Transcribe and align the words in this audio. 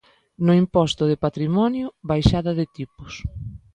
No 0.45 0.53
imposto 0.63 1.03
de 1.07 1.21
patrimonio, 1.25 1.87
baixada 2.09 2.51
de 2.59 2.65
tipos. 2.77 3.13